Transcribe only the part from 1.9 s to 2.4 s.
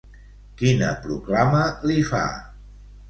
li fa?